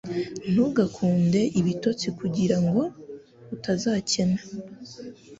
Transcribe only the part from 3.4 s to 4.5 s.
utazakena